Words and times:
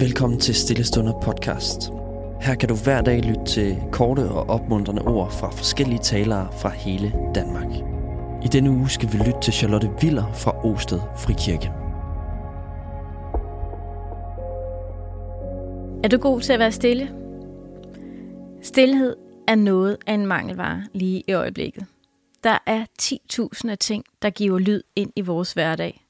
Velkommen 0.00 0.40
til 0.40 0.54
Stillestunder 0.54 1.20
podcast. 1.20 1.90
Her 2.40 2.54
kan 2.54 2.68
du 2.68 2.74
hver 2.74 3.00
dag 3.00 3.20
lytte 3.20 3.44
til 3.44 3.76
korte 3.92 4.20
og 4.20 4.50
opmuntrende 4.50 5.02
ord 5.02 5.32
fra 5.32 5.50
forskellige 5.50 5.98
talere 5.98 6.48
fra 6.60 6.68
hele 6.68 7.12
Danmark. 7.34 7.66
I 8.44 8.48
denne 8.52 8.70
uge 8.70 8.88
skal 8.88 9.12
vi 9.12 9.18
lytte 9.18 9.40
til 9.42 9.52
Charlotte 9.52 9.90
Viller 10.00 10.32
fra 10.32 10.66
Osted 10.66 11.00
Frikirke. 11.16 11.66
Er 16.04 16.08
du 16.08 16.16
god 16.16 16.40
til 16.40 16.52
at 16.52 16.58
være 16.58 16.72
stille? 16.72 17.10
Stilhed 18.62 19.16
er 19.48 19.54
noget 19.54 19.96
af 20.06 20.14
en 20.14 20.26
mangelvare 20.26 20.84
lige 20.92 21.22
i 21.28 21.32
øjeblikket. 21.32 21.86
Der 22.44 22.58
er 22.66 22.84
10.000 23.02 23.70
af 23.70 23.78
ting, 23.78 24.04
der 24.22 24.30
giver 24.30 24.58
lyd 24.58 24.82
ind 24.96 25.12
i 25.16 25.20
vores 25.20 25.52
hverdag. 25.52 26.04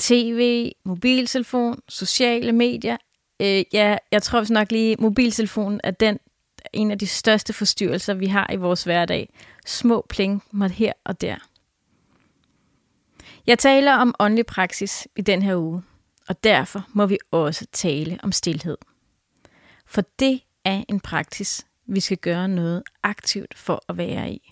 TV, 0.00 0.72
mobiltelefon, 0.84 1.80
sociale 1.88 2.52
medier. 2.52 2.96
Øh, 3.40 3.64
ja, 3.72 3.96
jeg 4.12 4.22
tror 4.22 4.38
også 4.38 4.52
nok 4.52 4.72
lige, 4.72 4.96
mobiltelefonen 4.98 5.80
er 5.84 5.90
den 5.90 6.18
en 6.72 6.90
af 6.90 6.98
de 6.98 7.06
største 7.06 7.52
forstyrrelser, 7.52 8.14
vi 8.14 8.26
har 8.26 8.50
i 8.52 8.56
vores 8.56 8.84
hverdag. 8.84 9.32
Små 9.66 10.06
pling 10.08 10.42
måtte 10.50 10.74
her 10.74 10.92
og 11.04 11.20
der. 11.20 11.36
Jeg 13.46 13.58
taler 13.58 13.92
om 13.92 14.14
åndelig 14.18 14.46
praksis 14.46 15.08
i 15.16 15.20
den 15.20 15.42
her 15.42 15.56
uge, 15.56 15.82
og 16.28 16.44
derfor 16.44 16.86
må 16.88 17.06
vi 17.06 17.18
også 17.30 17.66
tale 17.72 18.18
om 18.22 18.32
stillhed. 18.32 18.76
For 19.86 20.02
det 20.18 20.40
er 20.64 20.84
en 20.88 21.00
praksis, 21.00 21.66
vi 21.86 22.00
skal 22.00 22.18
gøre 22.18 22.48
noget 22.48 22.82
aktivt 23.02 23.54
for 23.58 23.82
at 23.88 23.96
være 23.96 24.32
i. 24.32 24.50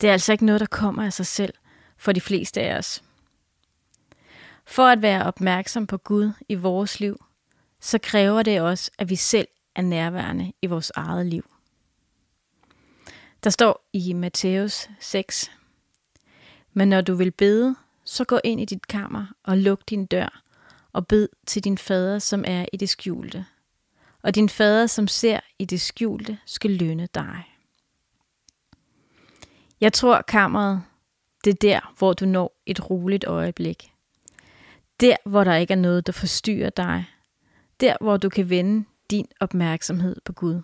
Det 0.00 0.08
er 0.08 0.12
altså 0.12 0.32
ikke 0.32 0.46
noget, 0.46 0.60
der 0.60 0.66
kommer 0.66 1.04
af 1.04 1.12
sig 1.12 1.26
selv 1.26 1.54
for 1.96 2.12
de 2.12 2.20
fleste 2.20 2.60
af 2.60 2.78
os. 2.78 3.02
For 4.66 4.86
at 4.86 5.02
være 5.02 5.24
opmærksom 5.24 5.86
på 5.86 5.96
Gud 5.96 6.32
i 6.48 6.54
vores 6.54 7.00
liv, 7.00 7.24
så 7.80 7.98
kræver 8.02 8.42
det 8.42 8.60
også, 8.60 8.90
at 8.98 9.10
vi 9.10 9.16
selv 9.16 9.48
er 9.74 9.82
nærværende 9.82 10.52
i 10.62 10.66
vores 10.66 10.92
eget 10.94 11.26
liv. 11.26 11.50
Der 13.44 13.50
står 13.50 13.88
i 13.92 14.12
Matthæus 14.12 14.88
6, 15.00 15.50
Men 16.72 16.88
når 16.88 17.00
du 17.00 17.14
vil 17.14 17.30
bede, 17.30 17.76
så 18.04 18.24
gå 18.24 18.40
ind 18.44 18.60
i 18.60 18.64
dit 18.64 18.88
kammer 18.88 19.26
og 19.44 19.58
luk 19.58 19.80
din 19.90 20.06
dør 20.06 20.42
og 20.92 21.06
bed 21.06 21.28
til 21.46 21.64
din 21.64 21.78
fader, 21.78 22.18
som 22.18 22.44
er 22.46 22.66
i 22.72 22.76
det 22.76 22.88
skjulte. 22.88 23.46
Og 24.22 24.34
din 24.34 24.48
fader, 24.48 24.86
som 24.86 25.08
ser 25.08 25.40
i 25.58 25.64
det 25.64 25.80
skjulte, 25.80 26.38
skal 26.46 26.70
lønne 26.70 27.08
dig. 27.14 27.44
Jeg 29.80 29.92
tror, 29.92 30.22
kammeret, 30.22 30.82
det 31.44 31.50
er 31.50 31.58
der, 31.60 31.94
hvor 31.98 32.12
du 32.12 32.26
når 32.26 32.60
et 32.66 32.90
roligt 32.90 33.24
øjeblik. 33.24 33.92
Der, 35.00 35.16
hvor 35.26 35.44
der 35.44 35.54
ikke 35.54 35.72
er 35.72 35.78
noget, 35.78 36.06
der 36.06 36.12
forstyrrer 36.12 36.70
dig. 36.70 37.04
Der, 37.80 37.96
hvor 38.00 38.16
du 38.16 38.28
kan 38.28 38.50
vende 38.50 38.84
din 39.10 39.26
opmærksomhed 39.40 40.16
på 40.24 40.32
Gud. 40.32 40.54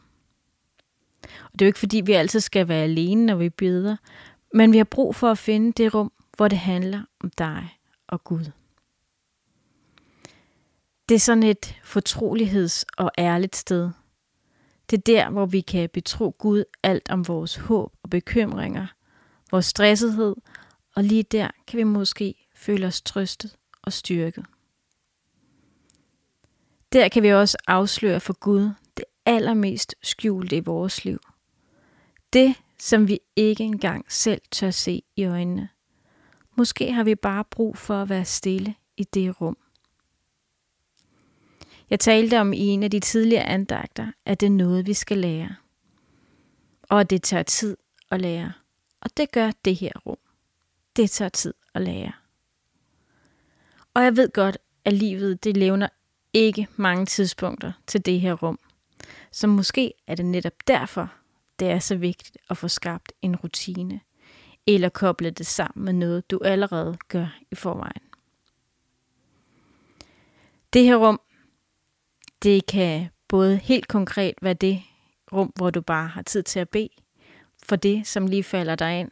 Og 1.22 1.52
det 1.52 1.62
er 1.62 1.66
jo 1.66 1.68
ikke, 1.68 1.78
fordi 1.78 2.00
vi 2.00 2.12
altid 2.12 2.40
skal 2.40 2.68
være 2.68 2.82
alene, 2.82 3.26
når 3.26 3.34
vi 3.36 3.48
beder, 3.48 3.96
men 4.54 4.72
vi 4.72 4.76
har 4.76 4.84
brug 4.84 5.14
for 5.14 5.30
at 5.30 5.38
finde 5.38 5.72
det 5.72 5.94
rum, 5.94 6.12
hvor 6.36 6.48
det 6.48 6.58
handler 6.58 7.02
om 7.20 7.30
dig 7.38 7.78
og 8.08 8.24
Gud. 8.24 8.50
Det 11.08 11.14
er 11.14 11.18
sådan 11.18 11.42
et 11.42 11.74
fortroligheds- 11.84 12.84
og 12.98 13.10
ærligt 13.18 13.56
sted. 13.56 13.90
Det 14.90 14.98
er 14.98 15.02
der, 15.02 15.30
hvor 15.30 15.46
vi 15.46 15.60
kan 15.60 15.88
betro 15.92 16.36
Gud 16.38 16.64
alt 16.82 17.10
om 17.10 17.28
vores 17.28 17.56
håb 17.56 17.92
og 18.02 18.10
bekymringer, 18.10 18.86
vores 19.50 19.66
stressethed, 19.66 20.36
og 20.96 21.04
lige 21.04 21.22
der 21.22 21.50
kan 21.66 21.78
vi 21.78 21.84
måske 21.84 22.48
føle 22.56 22.86
os 22.86 23.02
trøstet 23.02 23.56
og 23.82 23.92
styrket. 23.92 24.46
Der 26.92 27.08
kan 27.08 27.22
vi 27.22 27.32
også 27.32 27.58
afsløre 27.66 28.20
for 28.20 28.32
Gud 28.32 28.70
det 28.96 29.04
allermest 29.26 29.94
skjulte 30.02 30.56
i 30.56 30.60
vores 30.60 31.04
liv. 31.04 31.18
Det, 32.32 32.54
som 32.78 33.08
vi 33.08 33.20
ikke 33.36 33.64
engang 33.64 34.12
selv 34.12 34.40
tør 34.50 34.70
se 34.70 35.02
i 35.16 35.24
øjnene. 35.24 35.68
Måske 36.56 36.92
har 36.92 37.04
vi 37.04 37.14
bare 37.14 37.44
brug 37.44 37.78
for 37.78 38.02
at 38.02 38.08
være 38.08 38.24
stille 38.24 38.74
i 38.96 39.04
det 39.04 39.40
rum. 39.40 39.56
Jeg 41.90 42.00
talte 42.00 42.40
om 42.40 42.52
i 42.52 42.58
en 42.58 42.82
af 42.82 42.90
de 42.90 43.00
tidligere 43.00 43.44
andagter, 43.44 44.12
at 44.24 44.40
det 44.40 44.46
er 44.46 44.50
noget, 44.50 44.86
vi 44.86 44.94
skal 44.94 45.18
lære. 45.18 45.56
Og 46.82 47.00
at 47.00 47.10
det 47.10 47.22
tager 47.22 47.42
tid 47.42 47.76
at 48.10 48.20
lære. 48.20 48.52
Og 49.00 49.16
det 49.16 49.32
gør 49.32 49.50
det 49.64 49.76
her 49.76 49.92
rum. 50.06 50.18
Det 50.96 51.10
tager 51.10 51.28
tid 51.28 51.54
at 51.74 51.82
lære. 51.82 52.12
Og 53.94 54.04
jeg 54.04 54.16
ved 54.16 54.32
godt, 54.32 54.58
at 54.84 54.92
livet 54.92 55.44
det 55.44 55.56
levner 55.56 55.88
ikke 56.32 56.66
mange 56.76 57.06
tidspunkter 57.06 57.72
til 57.86 58.06
det 58.06 58.20
her 58.20 58.32
rum. 58.32 58.58
Så 59.30 59.46
måske 59.46 59.92
er 60.06 60.14
det 60.14 60.26
netop 60.26 60.52
derfor, 60.66 61.12
det 61.58 61.70
er 61.70 61.78
så 61.78 61.96
vigtigt 61.96 62.38
at 62.50 62.56
få 62.56 62.68
skabt 62.68 63.12
en 63.22 63.36
rutine, 63.36 64.00
eller 64.66 64.88
koble 64.88 65.30
det 65.30 65.46
sammen 65.46 65.84
med 65.84 65.92
noget, 65.92 66.30
du 66.30 66.40
allerede 66.44 66.98
gør 67.08 67.38
i 67.50 67.54
forvejen. 67.54 68.02
Det 70.72 70.84
her 70.84 70.96
rum, 70.96 71.20
det 72.42 72.66
kan 72.66 73.08
både 73.28 73.56
helt 73.56 73.88
konkret 73.88 74.34
være 74.42 74.54
det 74.54 74.82
rum, 75.32 75.52
hvor 75.56 75.70
du 75.70 75.80
bare 75.80 76.08
har 76.08 76.22
tid 76.22 76.42
til 76.42 76.60
at 76.60 76.68
bede, 76.68 76.88
for 77.62 77.76
det, 77.76 78.06
som 78.06 78.26
lige 78.26 78.42
falder 78.42 78.74
dig 78.74 79.00
ind. 79.00 79.10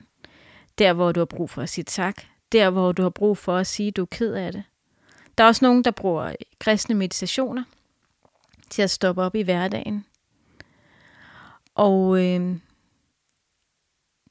Der, 0.79 0.93
hvor 0.93 1.13
du 1.13 1.21
har 1.21 1.25
brug 1.25 1.51
for 1.51 1.63
at 1.63 1.69
sige 1.69 1.85
tak. 1.85 2.23
Der, 2.53 2.71
hvor 2.71 2.93
du 2.93 3.03
har 3.03 3.11
brug 3.11 3.39
for 3.39 3.57
at 3.57 3.67
sige, 3.67 3.89
at 3.89 3.97
du 3.97 4.03
er 4.03 4.07
ked 4.07 4.35
af 4.35 4.53
det. 4.53 4.65
Der 5.39 5.45
er 5.45 5.49
også 5.49 5.65
nogen, 5.65 5.85
der 5.85 5.91
bruger 5.91 6.35
kristne 6.59 6.95
meditationer 6.95 7.65
til 8.71 8.83
at 8.83 8.91
stoppe 8.91 9.23
op 9.23 9.35
i 9.35 9.43
hverdagen. 9.43 10.05
Og 11.75 12.25
øh, 12.25 12.57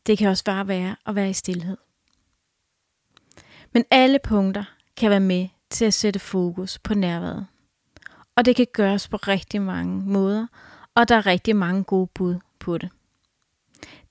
det 0.06 0.18
kan 0.18 0.30
også 0.30 0.44
bare 0.44 0.68
være 0.68 0.96
at 1.06 1.16
være 1.16 1.30
i 1.30 1.34
stillhed. 1.34 1.78
Men 3.72 3.86
alle 3.92 4.20
punkter 4.20 4.64
kan 4.98 5.10
være 5.10 5.20
med 5.20 5.48
til 5.70 5.86
at 5.86 5.94
sætte 5.94 6.20
fokus 6.20 6.80
på 6.80 6.94
nærværet. 6.94 7.48
Og 8.36 8.46
det 8.46 8.56
kan 8.56 8.68
gøres 8.74 9.08
på 9.08 9.18
rigtig 9.18 9.62
mange 9.62 10.02
måder, 10.02 10.48
og 10.96 11.10
der 11.10 11.16
er 11.16 11.26
rigtig 11.26 11.56
mange 11.56 11.84
gode 11.84 12.08
bud 12.14 12.36
på 12.60 12.78
det. 12.78 12.90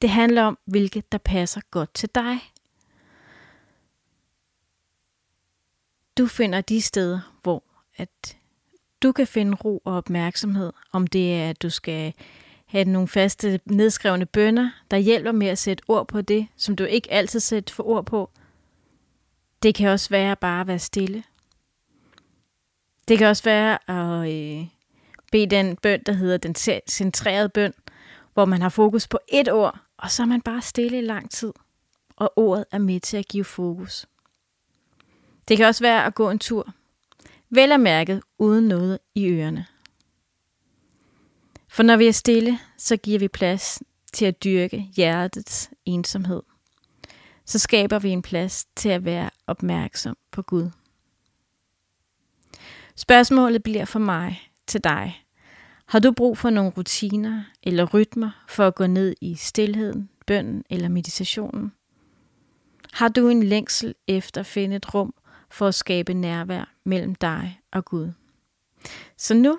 Det 0.02 0.10
handler 0.10 0.42
om, 0.42 0.58
hvilket 0.64 1.12
der 1.12 1.18
passer 1.18 1.60
godt 1.70 1.94
til 1.94 2.08
dig. 2.14 2.51
Du 6.18 6.26
finder 6.26 6.60
de 6.60 6.80
steder, 6.80 7.38
hvor 7.42 7.62
at 7.96 8.36
du 9.02 9.12
kan 9.12 9.26
finde 9.26 9.56
ro 9.64 9.82
og 9.84 9.96
opmærksomhed, 9.96 10.72
om 10.92 11.06
det 11.06 11.34
er, 11.34 11.50
at 11.50 11.62
du 11.62 11.70
skal 11.70 12.14
have 12.66 12.84
nogle 12.84 13.08
faste 13.08 13.60
nedskrevne 13.64 14.26
bønder, 14.26 14.70
der 14.90 14.96
hjælper 14.96 15.32
med 15.32 15.46
at 15.46 15.58
sætte 15.58 15.84
ord 15.88 16.08
på 16.08 16.20
det, 16.20 16.46
som 16.56 16.76
du 16.76 16.84
ikke 16.84 17.12
altid 17.12 17.40
sætter 17.40 17.74
for 17.74 17.82
ord 17.82 18.06
på. 18.06 18.30
Det 19.62 19.74
kan 19.74 19.88
også 19.88 20.10
være 20.10 20.36
bare 20.36 20.60
at 20.60 20.66
være 20.66 20.78
stille. 20.78 21.24
Det 23.08 23.18
kan 23.18 23.26
også 23.26 23.44
være 23.44 23.90
at 23.90 24.32
øh, 24.32 24.66
bede 25.32 25.46
den 25.46 25.76
bøn, 25.76 26.02
der 26.06 26.12
hedder 26.12 26.36
den 26.36 26.54
centrerede 26.88 27.48
bøn, 27.48 27.74
hvor 28.34 28.44
man 28.44 28.62
har 28.62 28.68
fokus 28.68 29.08
på 29.08 29.18
et 29.28 29.52
ord, 29.52 29.78
og 29.96 30.10
så 30.10 30.22
er 30.22 30.26
man 30.26 30.40
bare 30.42 30.62
stille 30.62 30.98
i 30.98 31.00
lang 31.00 31.30
tid, 31.30 31.52
og 32.16 32.32
ordet 32.36 32.64
er 32.72 32.78
med 32.78 33.00
til 33.00 33.16
at 33.16 33.28
give 33.28 33.44
fokus. 33.44 34.06
Det 35.48 35.56
kan 35.56 35.66
også 35.66 35.84
være 35.84 36.04
at 36.04 36.14
gå 36.14 36.30
en 36.30 36.38
tur, 36.38 36.72
vel 37.50 37.72
og 37.72 37.80
mærket 37.80 38.22
uden 38.38 38.68
noget 38.68 38.98
i 39.14 39.26
ørerne. 39.26 39.66
For 41.68 41.82
når 41.82 41.96
vi 41.96 42.06
er 42.06 42.12
stille, 42.12 42.58
så 42.78 42.96
giver 42.96 43.18
vi 43.18 43.28
plads 43.28 43.82
til 44.12 44.24
at 44.24 44.44
dyrke 44.44 44.88
hjertets 44.96 45.70
ensomhed. 45.84 46.42
Så 47.44 47.58
skaber 47.58 47.98
vi 47.98 48.10
en 48.10 48.22
plads 48.22 48.66
til 48.76 48.88
at 48.88 49.04
være 49.04 49.30
opmærksom 49.46 50.16
på 50.30 50.42
Gud. 50.42 50.70
Spørgsmålet 52.96 53.62
bliver 53.62 53.84
for 53.84 53.98
mig 53.98 54.50
til 54.66 54.84
dig. 54.84 55.24
Har 55.86 55.98
du 55.98 56.12
brug 56.12 56.38
for 56.38 56.50
nogle 56.50 56.72
rutiner 56.76 57.44
eller 57.62 57.84
rytmer 57.84 58.44
for 58.48 58.66
at 58.66 58.74
gå 58.74 58.86
ned 58.86 59.14
i 59.20 59.34
stillheden, 59.34 60.10
bønnen 60.26 60.64
eller 60.70 60.88
meditationen? 60.88 61.72
Har 62.92 63.08
du 63.08 63.28
en 63.28 63.42
længsel 63.42 63.94
efter 64.08 64.40
at 64.40 64.46
finde 64.46 64.76
et 64.76 64.94
rum 64.94 65.14
for 65.52 65.68
at 65.68 65.74
skabe 65.74 66.14
nærvær 66.14 66.74
mellem 66.84 67.14
dig 67.14 67.60
og 67.72 67.84
Gud? 67.84 68.12
Så 69.16 69.34
nu 69.34 69.58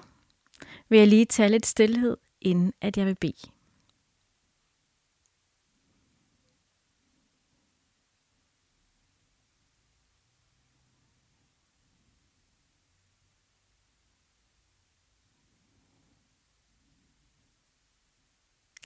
vil 0.90 1.00
jeg 1.00 1.08
lige 1.08 1.26
tage 1.26 1.50
lidt 1.50 1.66
stillhed, 1.66 2.18
inden 2.42 2.74
at 2.82 2.98
jeg 2.98 3.06
vil 3.06 3.16
bede. 3.16 3.50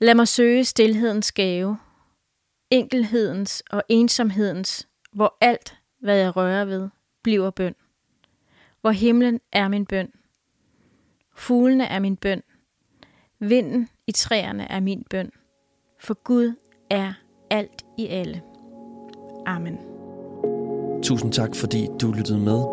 Lad 0.01 0.15
mig 0.15 0.27
søge 0.27 0.65
stillhedens 0.65 1.31
gave, 1.31 1.77
enkelhedens 2.69 3.63
og 3.69 3.83
ensomhedens, 3.89 4.87
hvor 5.11 5.37
alt, 5.41 5.77
hvad 5.99 6.17
jeg 6.17 6.35
rører 6.35 6.65
ved, 6.65 6.89
bliver 7.27 7.49
bøn. 7.49 7.75
Hvor 8.81 8.91
himlen 8.91 9.39
er 9.53 9.67
min 9.67 9.85
bøn. 9.85 10.07
Fuglene 11.35 11.85
er 11.85 11.99
min 11.99 12.15
bøn. 12.15 12.41
Vinden 13.39 13.89
i 14.07 14.11
træerne 14.11 14.71
er 14.71 14.79
min 14.79 15.03
bøn. 15.09 15.31
For 15.99 16.13
Gud 16.23 16.53
er 16.89 17.13
alt 17.49 17.85
i 17.97 18.07
alle. 18.07 18.41
Amen. 19.45 19.77
Tusind 21.03 21.31
tak, 21.31 21.55
fordi 21.55 21.87
du 22.01 22.11
lyttede 22.11 22.39
med. 22.39 22.63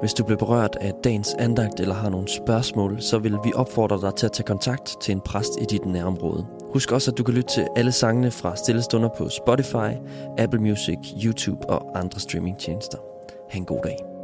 Hvis 0.00 0.14
du 0.14 0.24
blev 0.24 0.38
berørt 0.38 0.76
af 0.80 0.92
dagens 1.04 1.34
andagt 1.34 1.80
eller 1.80 1.94
har 1.94 2.10
nogle 2.10 2.28
spørgsmål, 2.28 3.02
så 3.02 3.18
vil 3.18 3.36
vi 3.44 3.52
opfordre 3.54 4.00
dig 4.00 4.14
til 4.14 4.26
at 4.26 4.32
tage 4.32 4.46
kontakt 4.46 5.00
til 5.02 5.12
en 5.12 5.20
præst 5.20 5.52
i 5.60 5.64
dit 5.64 5.86
nærområde. 5.86 6.46
Husk 6.72 6.92
også, 6.92 7.10
at 7.10 7.18
du 7.18 7.22
kan 7.22 7.34
lytte 7.34 7.54
til 7.54 7.68
alle 7.76 7.92
sangene 7.92 8.30
fra 8.30 8.56
Stillestunder 8.56 9.08
på 9.18 9.28
Spotify, 9.28 9.92
Apple 10.38 10.60
Music, 10.60 10.98
YouTube 11.24 11.70
og 11.70 11.98
andre 11.98 12.20
streamingtjenester. 12.20 13.15
Ha' 13.48 13.58
en 13.58 13.64
god 13.64 13.82
dag. 13.82 14.15